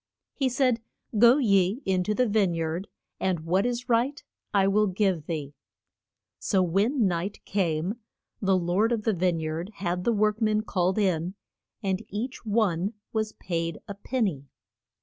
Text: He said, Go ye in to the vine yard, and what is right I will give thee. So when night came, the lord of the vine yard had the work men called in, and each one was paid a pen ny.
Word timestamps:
He 0.33 0.49
said, 0.49 0.81
Go 1.19 1.37
ye 1.37 1.83
in 1.85 2.03
to 2.05 2.15
the 2.15 2.27
vine 2.27 2.55
yard, 2.55 2.87
and 3.19 3.41
what 3.41 3.67
is 3.67 3.87
right 3.87 4.19
I 4.51 4.67
will 4.67 4.87
give 4.87 5.27
thee. 5.27 5.53
So 6.39 6.63
when 6.63 7.05
night 7.05 7.45
came, 7.45 7.99
the 8.41 8.57
lord 8.57 8.91
of 8.91 9.03
the 9.03 9.13
vine 9.13 9.39
yard 9.39 9.69
had 9.75 10.03
the 10.03 10.11
work 10.11 10.41
men 10.41 10.61
called 10.61 10.97
in, 10.97 11.35
and 11.83 12.03
each 12.09 12.43
one 12.43 12.95
was 13.13 13.33
paid 13.33 13.77
a 13.87 13.93
pen 13.93 14.23
ny. 14.23 14.41